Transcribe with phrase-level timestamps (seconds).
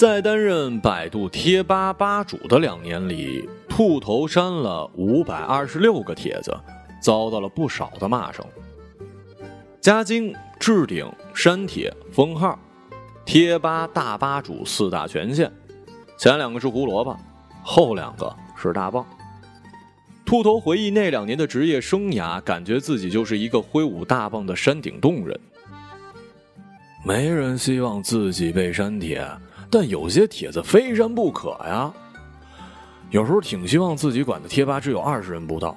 [0.00, 6.58] 在担任百度贴吧吧主的两年里，兔头删了五百二十六个帖子，
[7.02, 8.42] 遭到了不少的骂声。
[9.78, 12.58] 加精、置顶、删帖、封号，
[13.26, 15.52] 贴吧大吧主四大权限，
[16.16, 17.14] 前两个是胡萝卜，
[17.62, 19.04] 后两个是大棒。
[20.24, 25.38] 兔头回忆那两年的职业生涯，感觉自己就是一个挥舞大棒的山顶洞人。
[27.04, 29.22] 没人希望自己被删帖。
[29.70, 31.92] 但有些帖子非删不可呀。
[33.10, 35.76] 有时候挺希望自己管的贴吧只有二十人不到，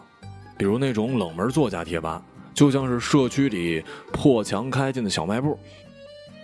[0.58, 2.22] 比如那种冷门作家贴吧，
[2.54, 5.58] 就像是社区里破墙开进的小卖部，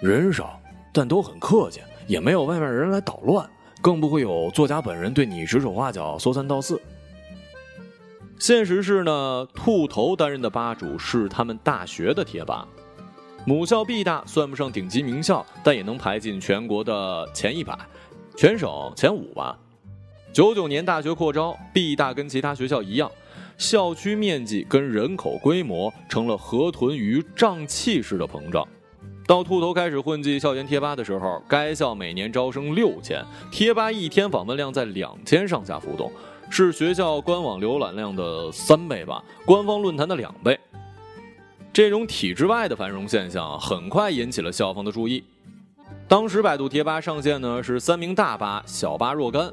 [0.01, 0.59] 人少
[0.91, 3.47] 但都很客气，也没有外面人来捣乱，
[3.81, 6.81] 更不会有作家本人对你指手画脚、说三道四。
[8.39, 12.67] 现实是呢，兔头担任的吧主是他们大学的贴吧。
[13.45, 17.77] 母校 B 大算不上顶级名校，但也能排进全国的前一百，
[18.37, 19.57] 全省前五吧。
[20.31, 23.09] 九九年大学扩招，B 大跟其他学校一样，
[23.57, 28.67] 校区面积跟人口规模成了河豚鱼胀气式的膨胀。
[29.25, 36.11] 到兔头开始混迹校园贴吧的时候，该校每年招生六千，贴吧一天访问量在两千上下浮动，
[36.49, 40.59] 是学校官网浏览量的三倍吧，官方论坛的两倍。
[41.71, 45.23] 这种体制外的繁荣现象很快引起了校方的注意。
[46.07, 49.51] 当时百度贴吧上线呢是三名大巴，小巴若干。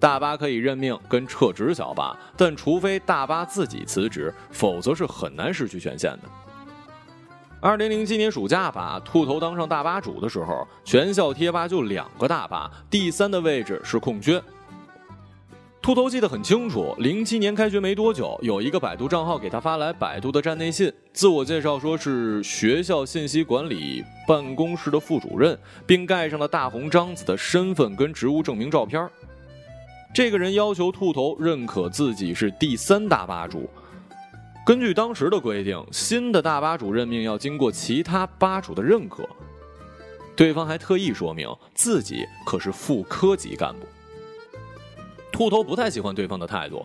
[0.00, 6.20] 大巴可以任命跟撤职小巴，但除非大巴自己辞职，否则是很难失去权限的。
[7.60, 14.40] 二零零七年暑假吧，兔头当上大巴主的时候，全校贴吧就两个大巴，第三的位置是空缺。
[15.80, 29.08] 兔头记得很清楚，零七年开学没多久，有一个百度账号给他发来百度的站内信，自我介绍说是学校信息管理办公室的副主任，并盖上了大红章子的身份跟职务证明照片。
[30.12, 33.70] 这个人要求兔头认可自己是第三大吧主。
[34.66, 39.26] 根据当时的规定，新的大吧主任命要经过其他吧主的认可。
[40.36, 43.86] 对方还特意说明自己可是副科级干部。
[45.38, 46.84] 兔头不太喜欢对方的态度，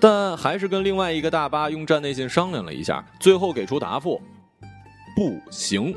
[0.00, 4.20] 但还是跟另外一个大巴用站内信商量了一下，最后给出答复：
[5.14, 5.94] 不行。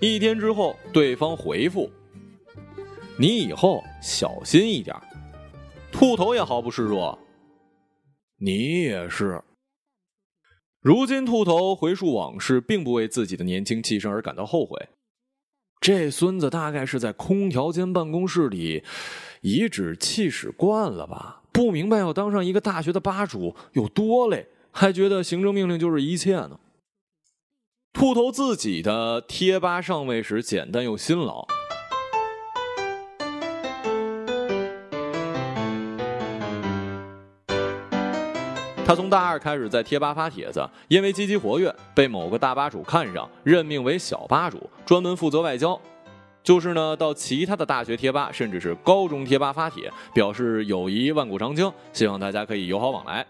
[0.00, 1.88] 一天之后，对方回复
[3.16, 4.96] ：“你以后小心一点。”
[5.92, 7.16] 兔头也毫不示弱
[8.42, 9.40] ：“你也是。”
[10.82, 14.88] 如今，兔头回述往事，并不为自己的年轻气盛而感到后悔。
[15.80, 18.82] 这孙子大概是在空调间办公室里。
[19.42, 21.42] 颐指气使惯了吧？
[21.52, 26.58] 不明白要当上一个大学的吧主有多累，还觉得行政命令就是一切呢。
[27.92, 31.46] 兔头自己的贴吧上位时简单又辛劳。
[38.84, 45.78] 他从大二开始在贴吧发帖子，因为积极活跃，被某个大吧主看上，任命为小吧主，专门负责外交。
[46.42, 53.26] 就是呢，到其他的大学贴吧，甚至是高中贴吧发帖，表示友谊万古长青，希望大家可以友好往来。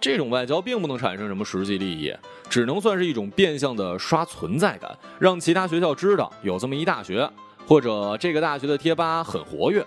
[0.00, 2.14] 这种外交并不能产生什么实际利益，
[2.48, 7.28] 只能算是一种变相的刷存在感，让其他学校知道有这么一大学，
[7.66, 9.84] 或者这个大学的贴吧很活跃，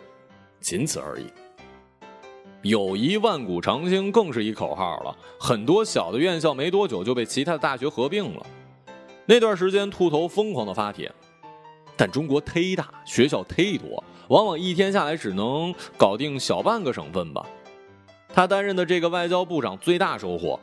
[0.59, 1.25] 仅此而已。
[2.63, 8.45] 友谊万古长青更是一口号了，很多小的院校没多久就被其他的大学合并了。
[9.25, 11.09] 那段时间，兔头疯狂的发帖。
[11.99, 17.45] 但中国忒大，学校忒多，往往一天下来只能搞定小半个省份吧。
[18.33, 20.57] 他担任的这个外交部长最大收获，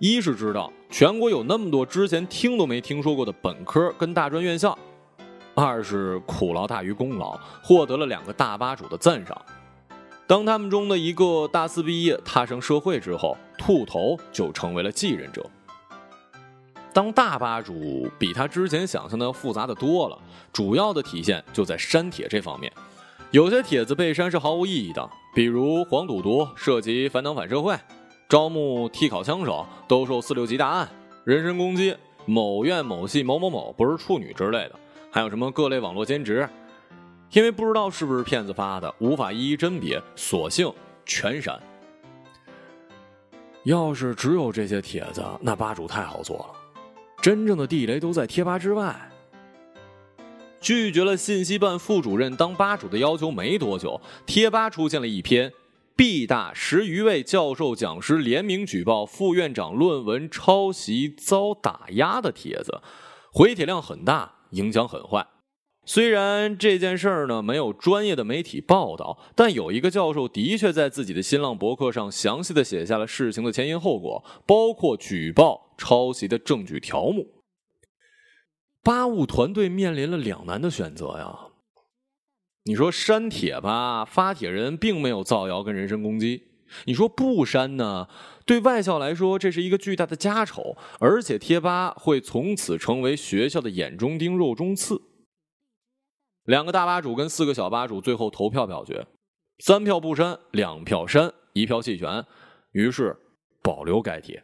[0.00, 4.76] 一是知道全国有那么多之前听都没听说过的本科跟大专院校，
[5.54, 9.40] 二是苦劳大于功劳，获得了两个大吧主的赞赏。
[10.26, 15.48] 当他们中的一个大四毕业踏上社会之后，兔头就成为了继任者。
[16.94, 20.16] 当大吧主比他之前想象的要复杂的多了，
[20.52, 22.72] 主要的体现就在删帖这方面。
[23.32, 27.76] 有些帖子被删是毫无意义的，比如黄赌毒涉及反党反社会，
[28.28, 30.88] 招募替考枪手兜售四六级大案，
[31.24, 31.96] 人身攻击
[32.26, 34.78] 某院某系某某某不是处女之类的，
[35.10, 36.48] 还有什么各类网络兼职，
[37.32, 40.72] 因为不知道是不是骗子发的，无法一一甄别，索性
[41.04, 41.60] 全删。
[43.64, 46.63] 要是只有这些帖子，那吧主太好做了。
[47.24, 49.10] 真正的地雷都在贴吧之外。
[50.60, 55.50] 拒绝了信息办副主任当吧主的要求没多久，贴吧出现了一篇
[55.96, 62.82] B 大十余位教授讲师联名举报副院长论文抄袭遭打压的帖子，
[63.32, 65.26] 回帖量很大，影响很坏。
[65.86, 77.42] 虽然这件事儿呢没有专业的媒体报道，但有一个教授的确在自己的新浪博客上详细的写下了事情的前因后果，包括举报抄袭的证据条目。
[78.82, 81.50] 八五团队面临了两难的选择呀。
[82.64, 86.44] 你说删帖吧，发帖人并没有造谣跟人身攻击；
[86.86, 88.08] 你说不删呢，
[88.46, 95.02] 对外校来说这是一个巨大的家丑，而且贴吧会从此成为学校的眼中钉、肉中刺。
[96.44, 99.06] 两个大吧主跟四个小吧主最后投票表决，
[99.58, 102.24] 三票不删，两票删，一票弃权，
[102.72, 103.14] 于是
[103.62, 104.42] 保留该帖。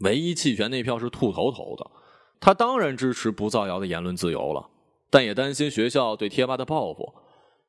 [0.00, 1.90] 唯一弃权那票是兔头投的，
[2.38, 4.68] 他当然支持不造谣的言论自由了，
[5.08, 7.14] 但也担心学校对贴吧的报复。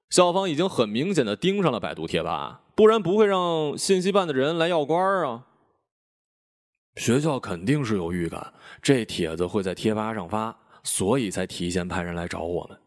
[0.09, 5.47] 校方已经很明显的盯上了百度贴吧，不然不会让信息办的人来要官啊。
[6.97, 12.77] 学校肯定是有预感，这帖子会在贴吧上发，所以才提前派人来找我们。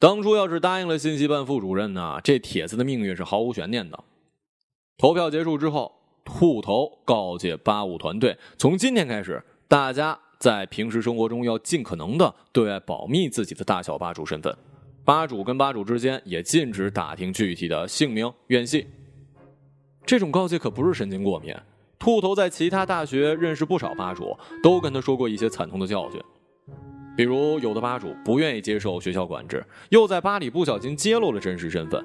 [0.00, 4.02] 当初要是答应了信息办副主任呢，这帖子的命运是毫无悬念的。
[4.98, 5.92] 投票结束之后，
[6.24, 14.56] 兔头告诫八五团队，从今天开始，大家在平时生活中要尽可能的对外保密自己的大小吧主身份，
[15.04, 18.86] 吧主跟吧主之间也禁止打听具体的姓名、院系。
[20.06, 21.54] 这种告诫可不是神经过敏，
[21.98, 26.20] 兔头在其他大学认识不少吧主，都跟他说过一些惨痛的教训。
[27.16, 32.04] 比如，有的吧主不愿意接受学校管制，又在吧里不小心揭露了真实身份，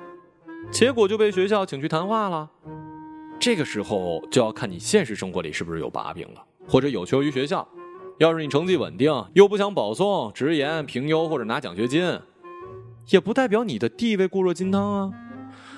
[0.71, 2.49] 结果就被学校请去谈话了。
[3.39, 7.67] 这个时候就要看你现实生活里是不是有把柄了，或者有求于学校。
[8.17, 12.19] 要是你成绩稳定，又不想保送、直言、评优或者拿奖学金，
[13.09, 15.13] 也不代表你的地位固若金汤啊。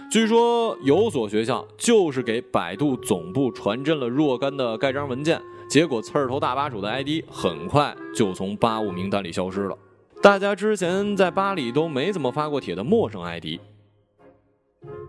[0.09, 5.39] 据说有所学校就是给百度总部传真了若干的盖章文件。
[5.69, 9.77] 结果，刺儿头大吧主的 ID 很快就从八五名单里消失了。
[10.21, 13.59] 大家之前在吧里都没怎么发过帖的陌生 ID，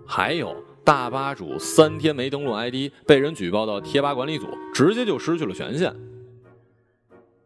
[0.06, 0.54] 还有
[0.84, 5.94] 大吧主三天没登录 ID，被人举报到贴吧管理组，直接就失去了权限。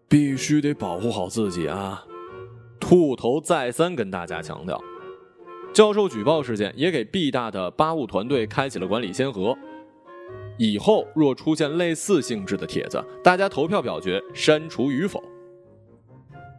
[0.08, 2.04] 必须得保护好自己啊！
[2.78, 4.80] 兔头再三跟大家强调。
[5.72, 9.54] 教授举报事件也给 B 大的八五团队开启了管理先河。
[10.56, 15.22] 以后若出现类似性质的帖子，大家投票表决删除与否。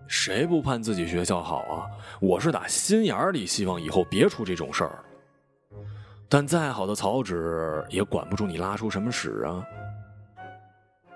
[0.07, 1.88] 谁不盼自己学校好啊？
[2.21, 5.03] 我是打心眼里希望以后别出这种事儿。
[6.29, 9.65] 但再好的草纸也管不住你拉出什么屎啊！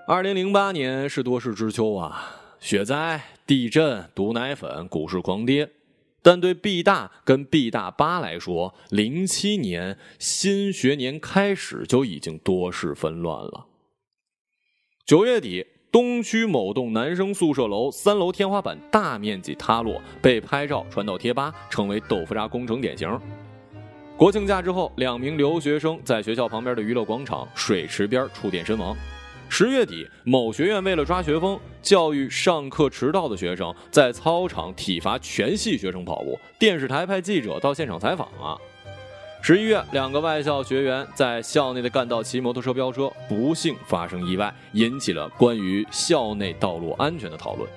[0.06, 5.70] 二零零八年是多事之秋啊，雪灾、地震、毒奶粉、股市狂跌。
[6.22, 13.66] 但对 B 大跟 B 大八来说，零七年新学年开始就已经多事纷乱了。
[15.04, 23.20] 九月底，东区某栋男生宿舍楼三楼天花板大面积塌落，被拍照传到贴吧，成为豆腐渣工程典型。
[24.22, 28.96] 国庆假之后，两名留学生在学校旁边的娱乐广场水池边触电身亡。
[29.48, 36.38] 十月底，某学院为了抓学风，教育上课迟到的学生，在操场体罚全系学生跑步。
[36.56, 38.56] 电视台派记者到现场采访啊。
[39.42, 47.68] 十一月，两个外校学员在校内的干道骑摩托车飙车，不幸发生意外，引起了关于校内道路安全的讨论。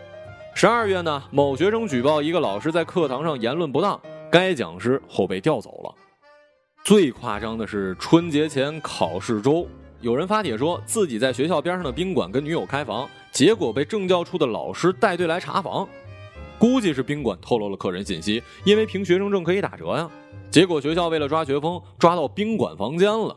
[0.53, 3.99] 十二月呢，某学生举报一个老师在课堂上言论不当，
[4.29, 6.04] 该讲师后被调走了。
[6.85, 9.67] 最夸张的是春节前考试周。
[10.01, 15.89] 有人发帖说自己在学校边上的宾馆跟女友开房，结果被政教处的老师带队来查房，
[16.59, 20.07] 估计是宾馆透露了客人信息，因为凭学生证可以打折呀。
[20.51, 23.35] 结果学校为了抓学风，抓到宾馆房间了。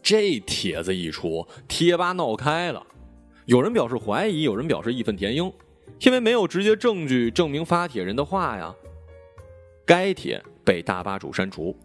[0.00, 2.80] 这帖子一出，贴吧闹开了，
[3.46, 5.52] 有人表示怀疑，有人表示义愤填膺，
[6.02, 8.72] 因为没有直接证据证明发帖人的话呀。
[9.84, 11.76] 该帖被大吧主删除。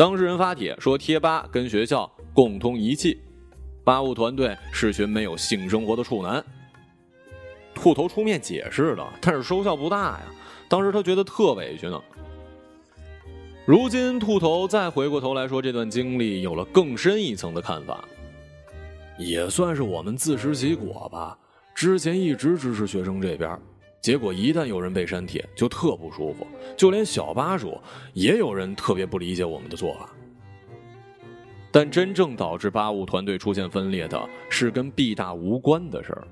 [0.00, 3.20] 当事人发帖说，贴吧跟学校共同遗弃，
[3.84, 6.42] 吧务团队是群没有性生活的处男。
[7.74, 10.22] 兔头出面解释了，但是收效不大呀。
[10.70, 12.00] 当时他觉得特委屈呢。
[13.66, 18.02] 如今兔头再回过头来说这段经历，有了更深一层的看法，
[19.18, 21.38] 也算是我们自食其果吧。
[21.74, 23.60] 之前一直支持学生这边。
[24.00, 26.46] 结果一旦有人被删帖，就特不舒服。
[26.76, 27.78] 就连小吧主
[28.14, 30.08] 也有人特别不理解我们的做法。
[31.70, 36.26] 但真正导致八五团队出现分裂的是跟 B 大无关的事儿。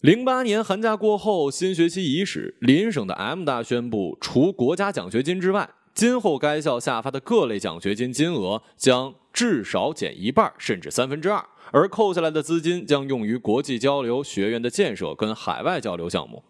[0.00, 11.42] 零八年寒假过后，新学期伊始，邻省的 M 大宣布，除国家奖学金之外，今后该校下发的各类奖学金金额将至少减一半，甚至三分之二。
[11.72, 16.44] 而扣下来的资金将用于国际交流、学院的建设跟海外交流项目。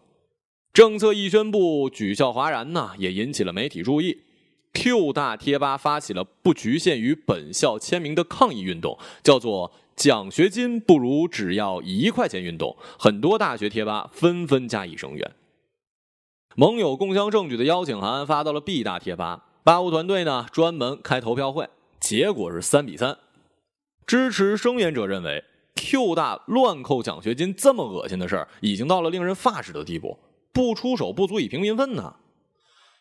[0.72, 4.22] 政策一宣布，举校哗然呢，也引起了媒体注意。
[4.74, 12.74] Q 大贴吧发起了不局限于本校签名的抗议运动，叫做“奖学金不如只要一块钱”运动。
[12.98, 15.32] 很多大学贴吧纷纷加以声援。
[16.56, 21.68] 盟友共襄盛举的邀请函发到了 B 大贴吧，八五团队呢专门开投票会，
[22.00, 23.18] 结果是三比三。
[24.06, 25.44] 支持声援者认为
[25.76, 30.18] ，Q 大乱扣奖学金这么恶心的事儿，已经到了令人发指的地步，
[30.52, 32.16] 不出手不足以平民愤呢。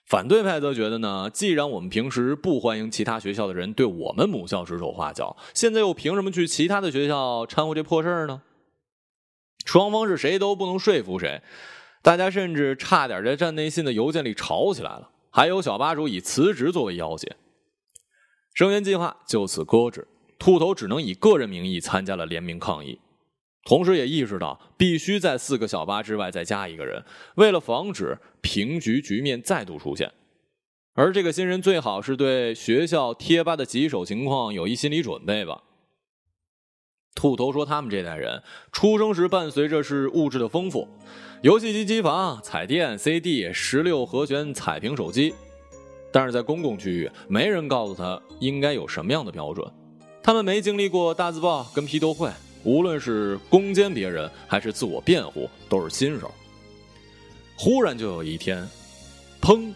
[0.06, 8.42] 反对派则觉得呢，既然我们平时不欢迎其他学校的人对我们母校指手画脚，现在又凭什么去其他的学校掺和这破事儿呢？
[9.64, 11.42] 双方是谁都不能说服谁，
[12.02, 17.38] 大家甚至差点在站内信的邮件里吵起来了，还有小吧主以辞职作为要挟，
[18.54, 20.08] 声援计划就此搁置，
[20.42, 23.00] 兔头只能以个人名义参加了联名抗议。
[23.64, 27.06] 同时，也意识到必须在四个小巴之外再加一个人，
[27.36, 30.12] 为了防止平局局面再度出现。
[30.96, 35.62] 而这个新人最好是对学校贴吧的棘手情况有一心理准备吧。
[37.14, 40.88] 兔头说，他们这代人出生时伴随着是物质的丰富，
[41.44, 45.36] 游戏机、机房、彩电、CD、十六和弦彩屏手机，
[46.12, 49.72] 但是在公共区域，没人告诉他应该有什么样的标准。
[50.24, 52.30] 他们没经历过大字报跟批斗会。
[52.64, 56.32] 无论是攻坚别人还是自我辩护，都是新手。
[57.58, 58.68] 忽然就有一天，
[59.42, 59.74] 砰，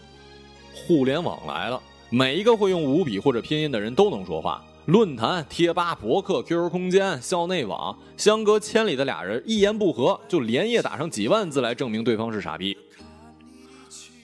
[0.72, 4.64] 互联网来了，每一个会用五笔或者拼音的人都能说话。
[4.84, 12.76] 论坛、贴吧、博客、QQ 空间、校内网，相隔千里的俩人一言不合就连夜打上几万字来证明对方是傻逼。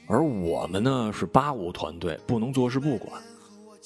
[0.07, 3.21] 而我们呢，是八五团队，不能坐视不管。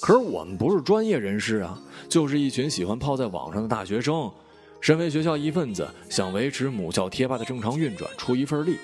[0.00, 4.30] 可是我们不是专业人士啊，就是一群喜欢泡在网上的大学生。
[4.80, 8.76] 身为学校一份子，想维持母校贴吧的正常运转，出一份力，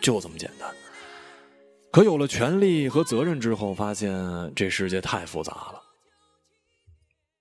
[0.00, 0.72] 就这么简单。
[1.90, 4.12] 可有了权利和责任之后，发现
[4.54, 5.82] 这世界太复杂了。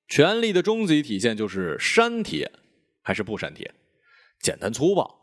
[0.08, 2.52] 权力的终极体现就是删帖
[3.02, 3.72] 还是不删帖，
[4.42, 5.20] 简单粗暴。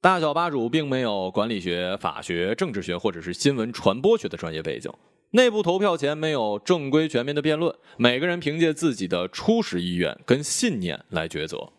[0.00, 4.92] 大小吧主并没有管理学、法学、政治学或者是新闻传播学的专业背景，
[5.34, 11.72] 内部投票前没有正规全面的辩论，每个人凭借自己的初始意愿跟信念来抉择。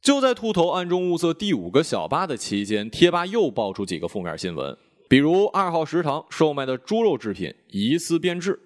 [0.00, 4.74] 就在兔头暗中物色第五个小巴的期间，贴吧又爆出几个负面新闻，
[5.10, 8.58] 比如二号食堂售卖的猪肉制品疑似变质，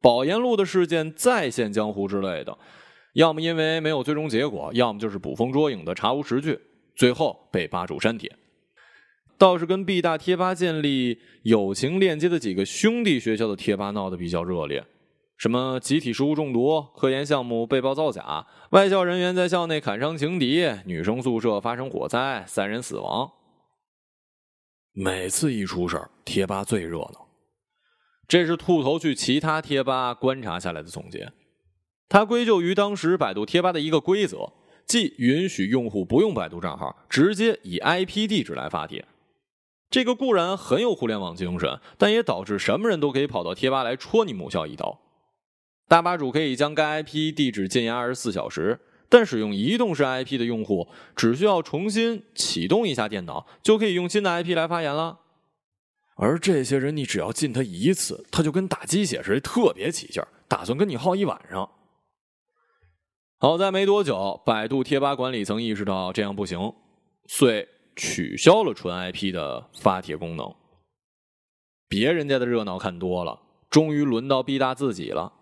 [0.00, 2.56] 保研路的事件再现江湖之类的，
[3.12, 6.58] 要么因为没有最终结果，要么就是捕风捉影的查无实据，
[6.96, 8.34] 最后被吧主删帖。
[9.42, 14.84] 倒是跟 B 大贴吧建立友情链接的几个兄弟学校的贴吧闹得比较热烈。
[15.36, 23.28] 什么集体食物中毒、科研项目被曝造假、外校人员在校内砍伤情敌、女生宿舍发生火灾、三人死亡。
[24.92, 27.26] 每次一出事儿，贴吧最热闹。
[28.28, 31.32] 这是兔头去其他贴吧观察下来的总结。
[32.08, 34.52] 他归咎于当时百度贴吧的一个规则，
[34.86, 39.04] 即允许用户不用百度账号，直接以 IP 地址来发帖。
[39.92, 44.98] 这个固然很有互联网精神，但也导致什么人都可以跑到贴吧来戳你母校一刀。
[45.86, 48.80] 大吧主可以将该 IP 地址禁言二十四小时，
[49.10, 55.18] 但使用移动式 IP 的用户只需要重新启动一下电脑，就可以用新的 IP 来发言了。
[56.16, 61.68] 而这些人，你只要禁他一次，他就跟打鸡血似的，特别起劲儿，打算跟你耗一晚上。
[63.38, 66.72] 好在没多久，百度贴吧管理层意识到这样不行，
[67.26, 70.54] 遂取消了纯 IP 的发帖功能。
[71.88, 75.32] 别人家的热闹看多了，终于轮到 B 大自己了。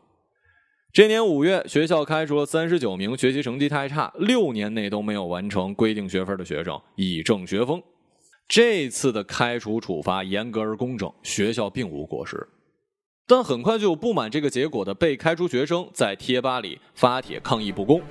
[0.92, 7.80] 这年五月，学校开除了三十九名学习成绩太差、六年内都没有完成规定学分的学生，以正学风。
[8.48, 12.48] 这次的开除处罚严格而公正，学校并无过失。
[13.28, 18.02] 但很快就有不满这个结果的被开除学生在贴吧里发帖抗议不公，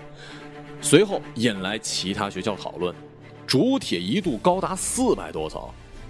[0.79, 2.95] 随后引来其他学校讨论，
[3.49, 5.59] 主帖一度高达四百多层。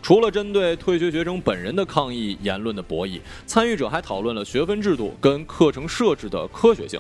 [0.02, 7.00] 除了针对退学学生本人的抗议言论的博弈，参与者还讨论了学分制度跟课程设置的科学性。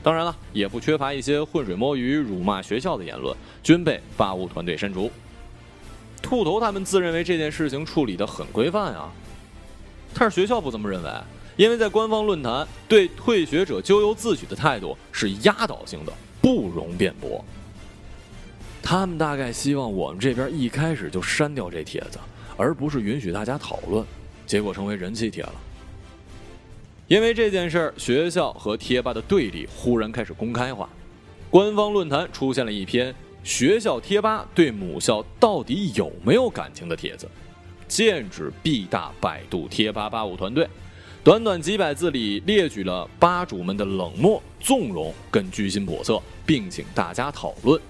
[0.00, 5.10] 当然了，也不缺乏一些浑水摸鱼、辱骂学校的言论，均被法务团队删除。
[6.22, 9.10] 兔头他们自认为这件事情处理的很规范啊，
[10.14, 11.10] 但是学校不这么认为，
[11.56, 17.44] 因为在官方论坛对退学者咎由自取的态度是压倒性的，不容辩驳。
[18.86, 22.18] 他们大概希望我们这边一开始就删掉这帖子，
[22.54, 24.04] 而不是允许大家讨论，
[24.46, 25.54] 结果成为人气帖了。
[27.08, 30.86] 因为这件事儿，学校和贴吧的对立忽然开始公开化，
[31.48, 37.26] 官方论坛出现了一篇学校贴吧对母校到底有没有感情的帖子，
[37.88, 40.68] 剑指 B 大百度贴吧吧务团队。
[41.22, 47.80] 短短几百字里列举了吧主们的冷漠、纵容跟居心叵测，并请大家讨论。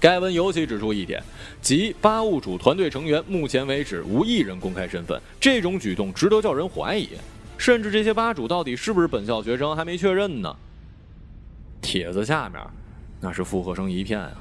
[0.00, 1.22] 该文尤其指出一点，
[1.60, 7.10] 即吧务主团队成员目前为止无一人公开身份，这种举动值得叫人怀疑。
[7.58, 10.56] 甚至这些吧主到底是不是本校学生还没确认呢。
[11.82, 12.66] 帖子下面，
[13.20, 14.32] 那是附和声一片啊，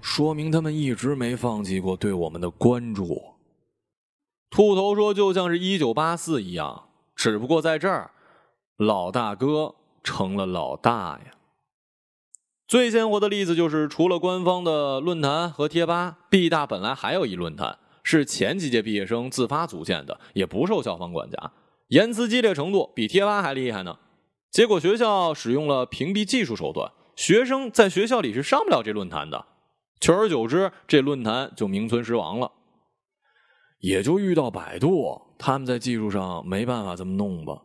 [0.00, 3.20] 说明他们一直没放弃过对我们的关注。
[4.50, 6.84] 兔头说：“就像是一九八四一样，
[7.16, 8.12] 只不过在这儿，
[8.76, 9.74] 老大哥
[10.04, 11.32] 成了老大呀。”
[12.72, 21.52] 最鲜活的例子就是，除了官方的论坛和贴吧，B 大本来还有一论坛，是前几届毕业生自发组建的，也不受校方管辖，
[21.88, 23.98] 言辞激烈程度比贴吧还厉害呢。
[24.50, 29.44] 结果学校使用了屏蔽技术手段，学生在学校里是上不了这论坛的。
[30.00, 32.50] 久而久之，这论坛就名存实亡了。
[33.80, 37.60] 也就遇到百度，他们在技术上没办法这么弄吧。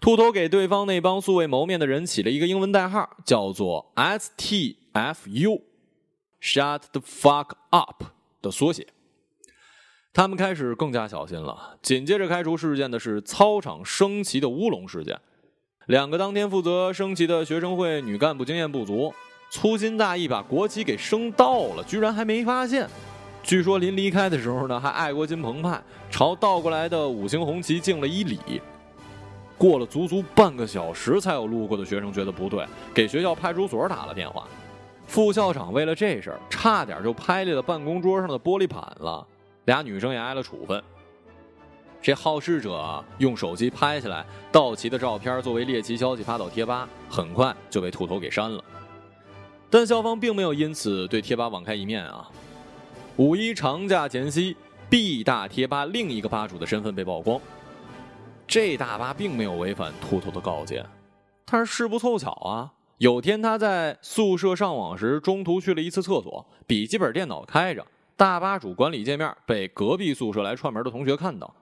[0.00, 5.52] 秃头给对方那帮素未谋面的人起了一个英文代号，叫做 STFU，Shut
[6.92, 8.04] the fuck up
[8.40, 8.86] 的缩写。
[10.12, 11.78] 他们开始更加小心了。
[11.82, 15.20] 紧接着开除事件的是操场升旗的乌龙事件。
[15.86, 19.12] 两个当天负责升旗的学生会女干部经验不足，
[19.50, 22.88] 粗心大意把国旗给升倒了，居然还没发现。
[23.42, 28.60] 据说临离开的时候呢，还爱国心澎湃，朝倒过来的五星红旗敬了一礼。
[29.58, 34.46] 过了足足半个小时，才有路过的学生觉得不对，给学校派出所打了电话。
[35.06, 39.26] 副校长为了这事儿，差点就拍裂了办公桌上的玻璃板了，
[39.64, 40.80] 俩女生也挨了处分。
[42.00, 48.62] 这好事者用手机拍下来道奇的照片作为猎奇消息发到贴吧，很快就被兔头给删了。
[49.68, 52.30] 但校方并没有因此对贴吧网开一面啊。
[53.16, 54.56] 五一长假前夕
[54.88, 57.40] ，B 大贴吧另一个吧主的身份被曝光。
[58.48, 60.82] 这大巴并没有违反秃头的告诫，
[61.44, 71.54] 但是事不凑巧啊，有天他在宿舍上网时，中途去了一次厕所，笔记本电脑开着，大巴主管理界面被隔壁宿舍来串门的同学看到。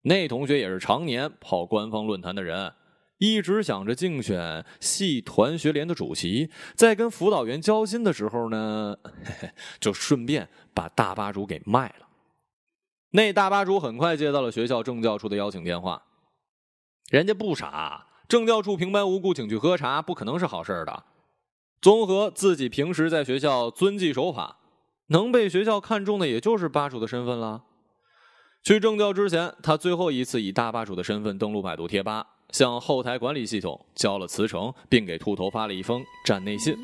[0.00, 2.72] 那同学也是常年跑官方论坛的人。
[3.18, 8.96] 一直想着竞选系团学联的主席，在跟辅导员交心的时候呢，
[9.78, 12.06] 就顺便把大巴主给卖了。
[13.12, 16.02] 那大巴主很快接到了学校政教处的邀请电话，
[17.10, 21.04] 人家不傻，政教处平白无故请去喝茶，不可能是好事的。
[21.80, 24.56] 综合自己平时在学校遵纪守法，
[25.08, 27.62] 能被学校看中的也就是吧主的身份了。
[28.62, 32.26] 去政教之前，他最后一次以大吧主的身份登录百度贴吧。
[32.50, 36.74] 向后台管理系统交了辞呈，并给秃头发了一封站内信。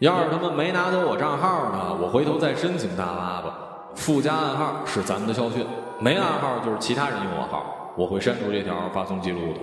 [0.00, 3.58] 要是他们没拿走我账号呢，我回头再申请大巴吧。
[3.94, 5.64] 附加暗号是咱们的校训，
[6.00, 9.60] 没暗号就是其他人用我号，我会删除这条发送记录的。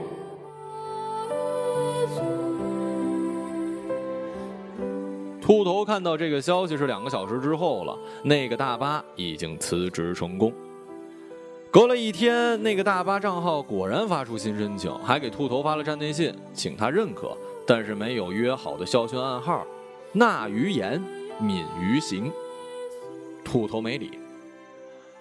[5.41, 10.53] 秃头看到这个消息是两个小时之后了，那个大巴已经辞职成功。
[11.71, 19.65] 隔了一天，那个大巴账号果然发出新申请，还给秃头发了站内信，请他认可，但是没有约好的校训暗号，
[20.11, 21.01] 纳于言，
[21.39, 22.31] 敏于行。
[23.43, 24.19] 秃头没理。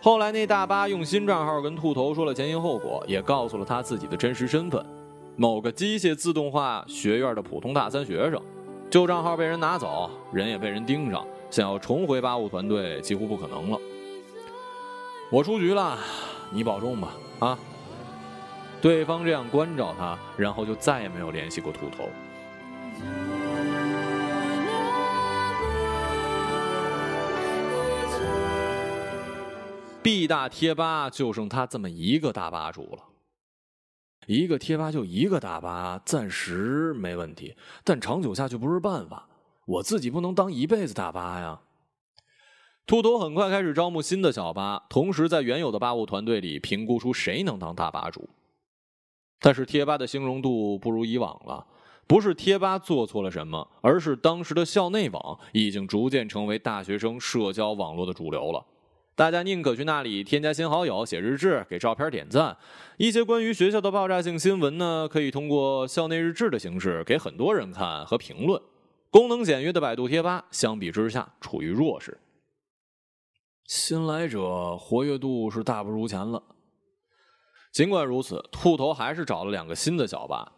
[0.00, 4.84] 后来那大巴用新账号跟兔头说了前因后果，也告诉了他自己的真实身份，
[5.36, 8.40] 某个机械自动化学院的普通大三学生。
[8.88, 13.78] 旧账号被人拿走，人也被人盯上，想要重回八五团队几乎不可能了。
[15.30, 15.98] 我出局了。
[16.50, 17.58] 你保重吧，啊！
[18.80, 22.08] 对方这样关照他，然后就再也没有联系过秃头。
[30.08, 33.04] B 大贴吧就剩他这么一个大吧主了，
[34.26, 39.28] 一个贴吧就一个大吧，暂时没问题，但长久下去不是办法。
[39.66, 41.60] 我自己不能当一辈子大吧呀。
[42.86, 48.30] 秃头很快开始招募新的小巴，同时在原有的吧务团队里评估出谁能当大吧主。
[49.40, 51.66] 但是贴吧的兴荣度不如以往了，
[52.06, 58.64] 不是贴吧做错了什么，而是当时的校内网已经逐渐成为大学生社交网络的主流了。
[59.18, 62.56] 大家宁可去那里添加新好友、写日志、给照片点赞。
[62.98, 68.62] 一些关于学校的爆炸性新闻呢，可以通过校内日志的形式给很多人看和评论。
[69.10, 72.20] 功能简约的百度贴吧相比之下处于弱势。
[73.64, 76.40] 新来者活跃度是大不如前了。
[77.72, 80.52] 尽管如此，兔头还是找了两个新的小吧，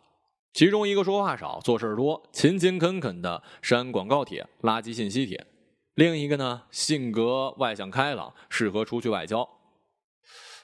[0.53, 5.47] 其中一个说话少、做事多、勤勤恳恳的删广告帖、垃圾信息帖，
[5.95, 9.49] 另一个呢，性格外向开朗，适合出去外交。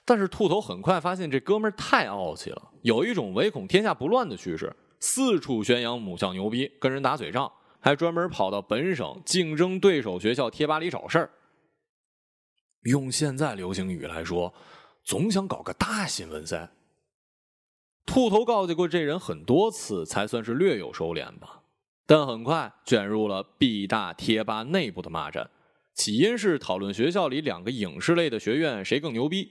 [0.05, 11.31] 但是兔头很快发现这哥们儿太傲气了，有一种唯恐天下不乱的趋势，四处宣扬母校牛逼，跟人打嘴仗，还专门跑到本省竞争对手学校贴吧里找事儿。
[12.85, 14.55] 用现在流行语来说，
[15.03, 16.71] 总想搞个大新闻噻。
[18.07, 21.65] 兔头告诫过这人很多次，才算是略有收敛吧。
[22.09, 25.51] 但很快卷入了 B 大贴吧内部的骂战，
[25.93, 29.51] 起因是讨论学校里两个影视类的学院谁更牛逼。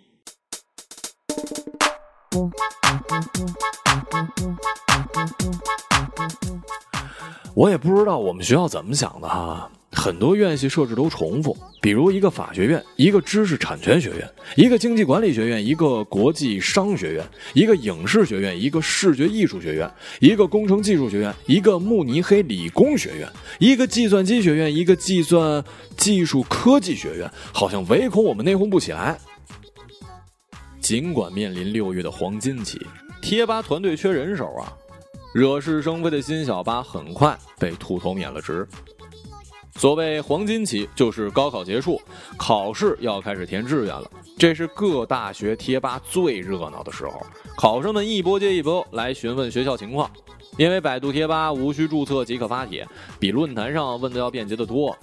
[7.54, 23.28] 我也不知道我们学校怎么想的哈，很多院系设置都重复，比如一个法学院，一个知识产权学院，一个经济管理学院，一个国际商学院，一个影视学院，一个视觉艺术学院，一个工程技术学院，一个慕尼黑理工学院，
[23.58, 25.64] 一个计算机学院，一个计算
[25.96, 29.18] 技术科技学院，好像唯恐我们内讧不起来。
[30.82, 32.80] 尽管面临六月的黄金期，
[33.22, 34.72] 贴吧团队缺人手啊。
[35.34, 38.66] 惹是生非的新小八很快被秃头免了职。
[39.78, 42.02] 所谓黄金期，就是高考结束，
[42.38, 44.10] 考试要开始填志愿了。
[44.38, 47.22] 这是各大学贴吧最热闹的时候，
[47.58, 50.10] 考生们一波接一波来询问学校情况。
[50.58, 52.88] 因为百度贴吧无需注册即可发帖，
[53.20, 54.98] 比论坛上问的要便捷得多。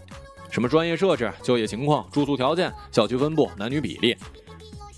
[0.50, 4.16] 什么专业设置、就业情况、住宿条件、校区分布、男女比例，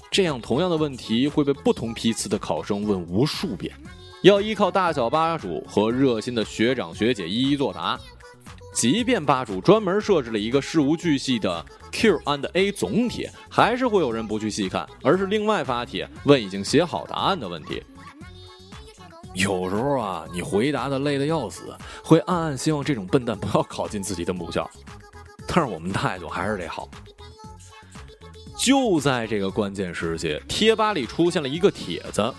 [0.08, 3.74] 这样同样的问题会被不同批次的考生问无数遍。
[4.22, 7.98] 要依靠大小吧主和热心的学长学姐一一作答，
[8.74, 17.80] 即便吧主专门设置了一个事无巨细的 Q and A 总帖，还是会有人不去细看，而是另外发帖问已经写好答案的问题。
[19.32, 24.68] 有时候啊，你回答的累得要死，会暗暗希望这种笨蛋不要考进自己的母校，
[25.46, 26.88] 但是我们态度还是得好。
[28.56, 32.34] 就在这个关键时期，贴吧里出现了一个帖子。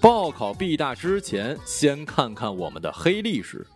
[0.00, 3.66] 报考 B 大之前，先看看我们的黑历史，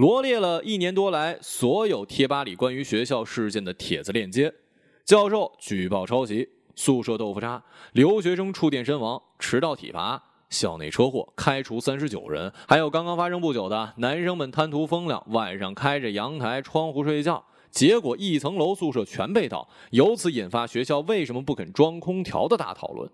[0.00, 4.50] 罗列了一年多来所有贴吧里关于学校事件的帖子链接。
[5.04, 23.06] 教授举报抄袭，宿舍豆腐渣，留学生触电身亡，迟到体罚，校内车祸，开除三十九人，还有刚刚发生不久的男生们贪图风凉，晚上开着阳台窗户睡觉，结果一层楼宿舍全被盗，由此引发学校为什么不肯装空调的大讨论。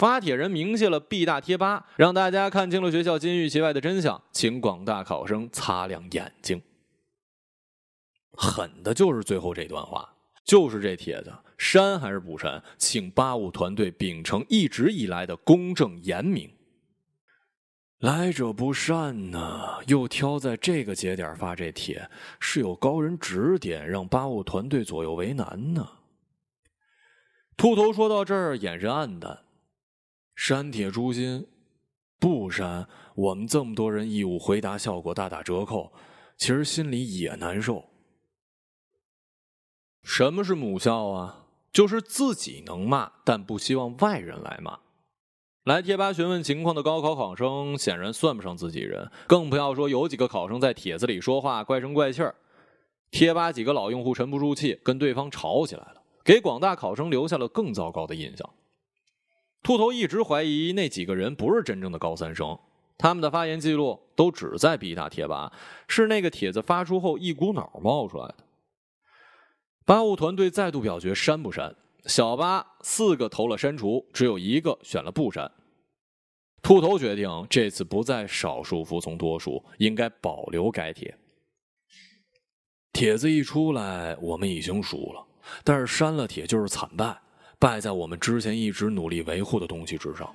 [0.00, 6.62] 发帖人明谢了 B 大贴吧，让大家看清了学校金玉其外的真相，请广大考生擦亮眼睛。
[8.32, 10.10] 狠的就是最后这段话，
[10.42, 12.62] 就是这帖子删还是不删？
[12.78, 16.50] 请八五团队秉承一直以来的公正严明。
[17.98, 22.08] 来者不善呢，又挑在这个节点发这帖，
[22.40, 25.86] 是有高人指点，让八五团队左右为难呢。
[27.58, 29.40] 秃头说到这儿，眼神暗淡。
[30.42, 31.46] 删帖诛心，
[32.18, 35.92] 不删，我们这么多人义务回答，效果大打折扣。
[36.38, 37.84] 其实心里也难受。
[40.02, 41.44] 什么是母校啊？
[41.70, 44.78] 就是自己能骂，但不希望外人来骂。
[45.64, 52.34] 来贴吧询问情况的高考考生显然算不上自己人，更不要说有几个考生在帖子里说话怪声怪气儿。
[53.10, 58.50] 贴吧几个老用户沉不住气，跟对方吵起来了，给广大考生留下了更糟糕的印象。
[59.62, 62.58] 秃头一直怀疑那几个人不是真正的高三生，
[62.96, 65.52] 他们的发言记录都只在 B 大贴吧，
[65.86, 68.36] 是那个帖子发出后一股脑冒出来的。
[69.84, 71.74] 八五团队再度表决删不删，
[72.06, 75.50] 小八四个投了删除，只有一个选了不删。
[76.62, 81.16] 秃头决定这次不再少数服从多数，应该保留该帖。
[82.92, 85.26] 帖子一出来，我们已经输了，
[85.64, 87.20] 但是删了帖就是惨败。
[87.60, 90.28] 败在我们之前一直努力维护的东西之上。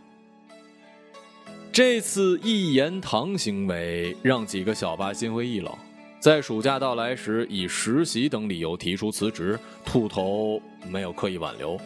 [1.71, 5.73] 这次一言堂行为让几个小八心灰意冷，
[6.19, 9.59] 在暑假到来时以实习等理由提出辞职。
[9.83, 11.77] 兔头没有刻意挽留。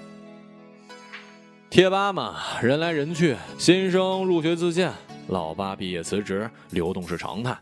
[1.69, 4.91] 贴吧嘛，人来人去，新生入学自荐，
[5.30, 7.58] 老八毕业辞职，流动是常态。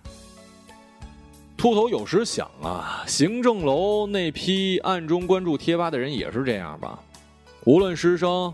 [1.56, 7.00] 兔头有时想啊，行政楼那批暗中关注贴吧的人也是这样吧？
[7.68, 8.54] 无论师生，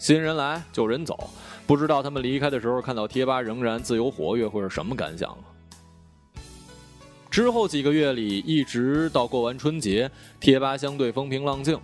[0.00, 1.30] 新人来旧人走，
[1.68, 5.38] 不知道他们离开的时候看到贴吧仍然自由活跃会是什么感想
[7.30, 10.10] 之后几个月里，一直到过完春节，
[10.40, 11.78] 贴吧相对风平浪静，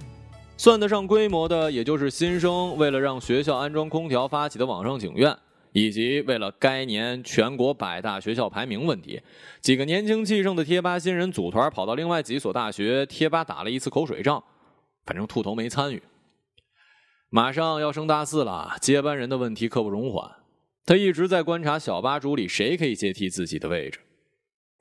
[0.57, 5.33] 算得上规模的，也就是新生为了让学校安装空调发起的网上请愿，
[5.71, 9.23] 以及为了该年全国百大学校排名问题，
[9.61, 14.43] 几个年轻气盛的贴吧新人组团跑到另外几所大学贴吧打了一次口水仗。
[15.05, 16.03] 反正兔头没参与。
[17.29, 20.31] 马上要升大四了，接班人的问题刻不容缓。
[20.85, 23.99] 他一直在观察小吧主里谁可以接替自己的位置。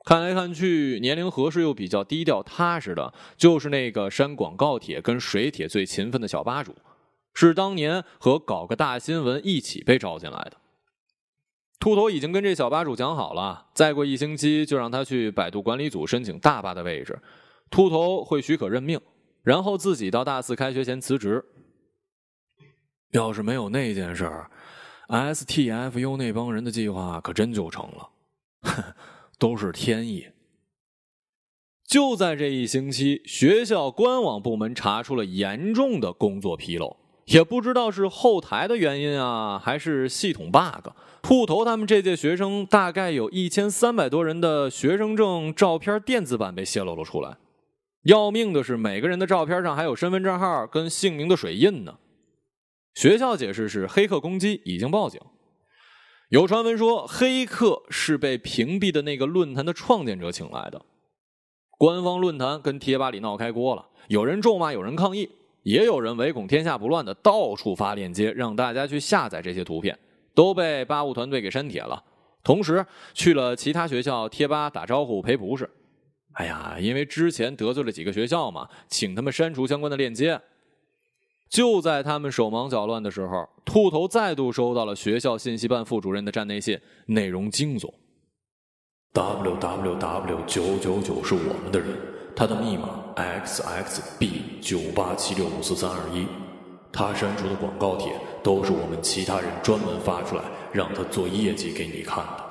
[0.04, 6.76] 看来看去，年龄合适又比较低调踏实的，就是那个删广告帖跟水帖最勤奋的小吧主，
[7.34, 10.52] 是当年和搞个大新闻一起被招进来的。
[11.80, 17.18] 秃头已经跟这小吧主讲好了，再过一星期就让他去百度管理组申请大吧的位置，
[17.68, 19.00] 秃头会许可任命，
[19.42, 21.44] 然后自己到大四开学前辞职。
[23.16, 24.50] 要是没有那件事儿
[25.08, 28.10] ，STFU 那帮人的计划可真就成了。
[29.38, 30.26] 都是天意。
[31.88, 40.90] 就在这一星期，学校官网部门查出了严重的工作纰漏，也不知道是后台的原因啊，还是系统 bug。
[41.22, 47.38] 兔头他们这届学生大概有一千三百多人的学生证照片电子版被泄露了出来。
[48.02, 51.96] 要命的是，每个人的照片上还有身份证号跟姓名的水印呢。
[52.96, 55.20] 学校解释是黑客攻击，已经报警。
[56.30, 60.80] 有传闻说，黑客是被屏蔽的那个论坛的创建者请来的。
[61.76, 65.28] 官方论坛跟贴吧里闹开锅了，有人咒骂，有人抗议，
[65.62, 69.98] 也有人唯恐天下不乱的到处发链接，让大家去下载这些图片，
[70.34, 72.02] 都被吧务团队给删帖了。
[72.42, 75.68] 同时去了其他学校贴吧打招呼赔不是。
[76.32, 80.40] 哎呀，因为之前得罪了几个学校嘛，请他们删除相关的链接。
[81.48, 87.92] 就在他们手忙脚乱的时候，兔头再度收到了学校信息办副主任的站内信，内容惊悚。
[89.12, 91.88] W W W 九九九是我们的人，
[92.34, 96.26] 他的密码 X X B 九八七六五四三二一，
[96.92, 102.44] 他删除的广告帖都是我们其他人专门发出来让他做业绩给你看的。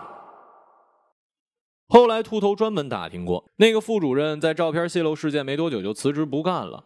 [1.88, 6.84] 后来兔头专门打听过，那个副主任在照片泄露事件没多久就辞职不干了。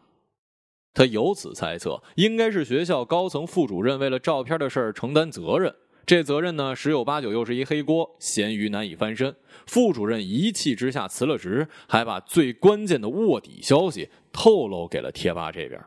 [0.94, 5.74] 他由此猜测，应该是学校高层副主任为了照片的事儿承担责任，
[6.06, 9.34] 这责任呢十有八九又是一黑锅，咸鱼难以翻身。
[9.68, 15.80] 副主任一气之下辞了职，还把最关键的卧底消息透露给了贴吧这边。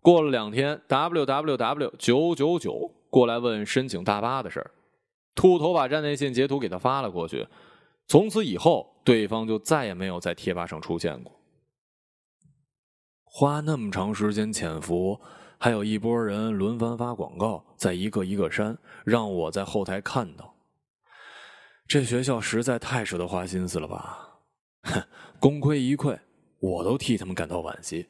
[0.00, 4.70] 过了两天，w w w 九九九过来问申请大巴的事儿，
[5.34, 7.46] 秃头把站内信截图给他发了过去。
[8.06, 11.32] 从此以后，对方就再也没有在贴吧上出现过。
[13.36, 15.20] 花那么长时间潜伏，
[15.58, 20.54] 还有一波人轮番发广告，在一个一个删，让我在后台看到。
[21.88, 24.38] 这学校实在太舍得花心思了吧？
[24.84, 25.02] 哼，
[25.40, 26.16] 功亏一篑，
[26.60, 28.06] 我都替他们感到惋惜。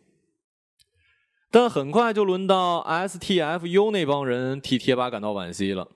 [1.51, 5.89] 但很快就轮到 STFU 那帮人替贴吧感到惋惜了。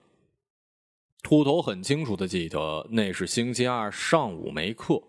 [1.23, 5.03] 秃头很清楚的记得，那是星期二上午没课。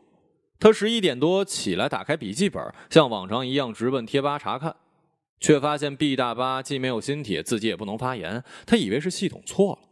[0.59, 4.75] 他十一点多起来，打开笔记本，像往常一样直奔贴吧查看，
[5.39, 8.43] 却发现 B 大巴既没有新帖，自己也不能发言。
[8.65, 9.87] 他以为是系统错了，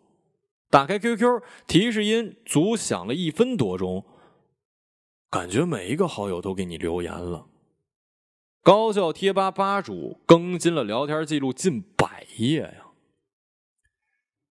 [0.69, 4.03] 打开 QQ，提示音足响了一分多钟，
[5.30, 7.47] 感觉每一个好友都给你留言了。
[8.62, 12.88] 高校贴吧吧主更新了聊天记录近百页呀！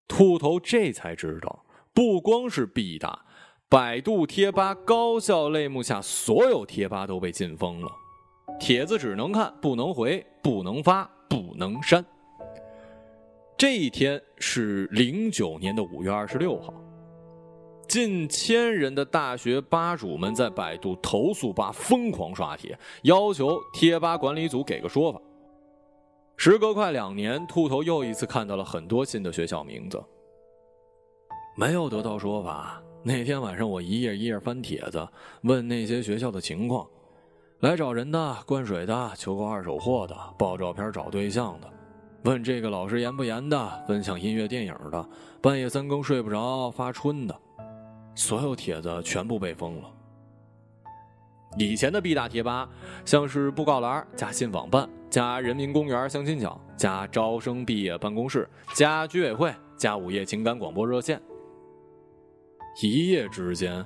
[0.08, 3.25] 秃头这才知道，不光是 B 大。
[3.68, 7.90] 百度贴吧高校类目下所有贴吧都被禁封了，
[8.60, 12.04] 帖子只能看不能回不能发不能删。
[13.58, 16.72] 这一天是零九年的五月二十六号，
[17.88, 25.20] 近千人的大学吧主们在百度投诉吧疯狂刷帖，要求贴吧管理组给个说法。
[26.36, 30.00] 时隔快两年，兔头又一次看到了很多新的学校名字，
[31.56, 32.80] 没有得到说法。
[33.08, 35.08] 那天晚上，我一页一页翻帖子，
[35.42, 36.84] 问那些学校的情况：
[37.60, 41.68] 来找人的、灌水的、求购二手货的、爆照片找对象的；
[42.24, 45.08] 问这个老师严不严的、分享音乐电影的、
[45.40, 47.40] 半夜三更睡不着发春的。
[48.16, 49.88] 所有帖子全部被封了。
[51.58, 52.68] 以前的 B 大贴吧，
[53.04, 61.22] 像是布告栏加信访办加人民公园相亲角加招生毕业办公室加居委会加午夜情感广播热线。
[62.80, 63.84] 一夜之间，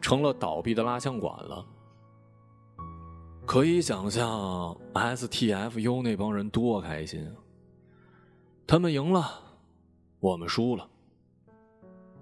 [0.00, 1.66] 成了倒闭的蜡像馆了。
[3.44, 7.32] 可以想象，STFU 那帮人多开心啊！
[8.66, 9.26] 他们赢了，
[10.20, 10.86] 我们输了，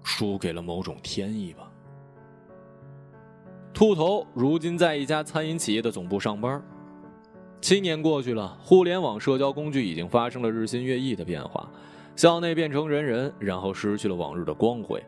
[0.03, 1.69] 输给了某种天意吧。
[3.73, 6.63] 兔头如今在一家餐饮企业的总部上班。
[7.59, 11.69] 七年过去了，互联网社交工具已经发生了日新月异的变化。
[12.15, 15.03] 校内变成人人，然后失去了往日的光辉。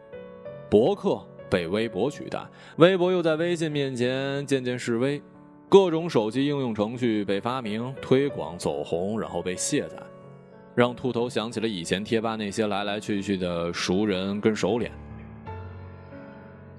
[0.69, 2.39] 博客被微博取代，
[2.77, 5.21] 微博又在微信面前渐渐式微。
[5.67, 9.97] 各种手机应用程序被发明、推广、走红，然后被卸载，
[10.73, 14.91] 让秃头想起了以前贴吧那些来来去去的熟人跟熟脸。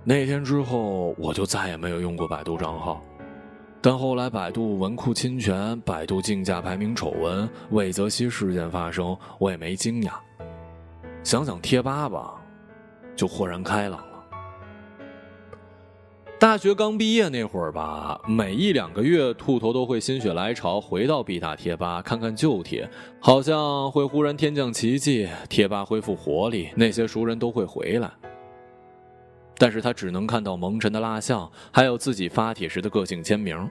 [0.02, 3.00] 那天之后，我就再也没有用过百度账号。
[3.80, 10.14] 但后来，百度文库侵权、百度竞价排名丑闻、魏则西事件发生，我也没惊讶。
[11.22, 12.39] 想想贴吧吧，
[13.20, 14.06] 就豁然开朗了。
[16.38, 22.88] 大学刚毕业那会儿吧，每一两个月，兔头都会心血来潮回到 B 大贴吧看看旧帖，
[23.20, 28.10] 好像会忽然天降奇迹，贴吧恢复活力，那些熟人都会回来。
[29.58, 33.70] 但是他只能看到蒙尘的蜡像，还有自己发帖时的个性签名。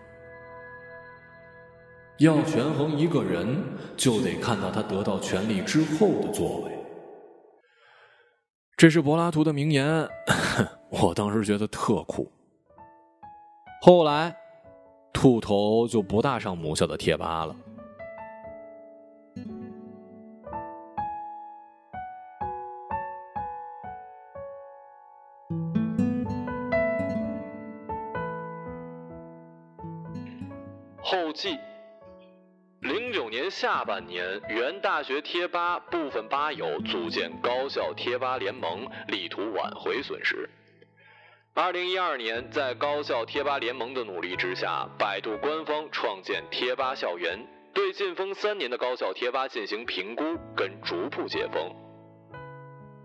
[2.19, 3.63] 要权衡一个人，
[3.97, 6.78] 就得看到他得到权力之后的作为。
[8.79, 10.07] 这是柏拉图的名言，
[10.89, 12.31] 我当时觉得特酷。
[13.81, 14.33] 后来，
[15.11, 17.53] 兔头就不大上母校的贴吧了。
[33.59, 40.49] 下半年，原大学贴吧部分吧友组建高校贴吧联盟，力图挽回损失。
[41.53, 51.75] 二零一二年，在高校贴吧联盟的努力之下，百度官方创建贴吧校园，对禁封三年的高校贴吧进行评估跟逐步解封。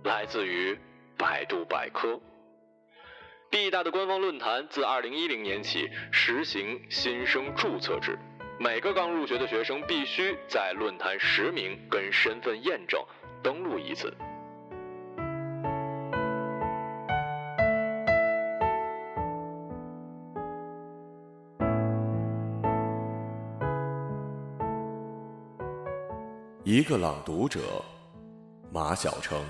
[0.05, 0.79] 来自于
[1.19, 2.21] 百度百科。
[3.51, 8.17] B 大的官方论坛自二零一零年起实行新生注册制，
[8.59, 13.05] 每个刚入学的学生必须在论坛实名跟身份验证
[13.43, 14.12] 登录一次。
[26.62, 27.61] 一个朗读者，
[28.73, 29.45] 马晓成。